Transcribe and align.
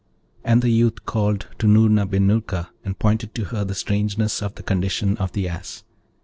And 0.43 0.63
the 0.63 0.71
youth 0.71 1.05
called 1.05 1.45
to 1.59 1.67
Noorna 1.67 2.07
bin 2.07 2.25
Noorka, 2.25 2.69
and 2.83 2.97
pointed 2.97 3.35
to 3.35 3.43
her 3.53 3.63
the 3.63 3.75
strangeness 3.75 4.41
of 4.41 4.55
the 4.55 4.63
condition 4.63 5.15
of 5.17 5.33
the 5.33 5.47
Ass. 5.47 5.83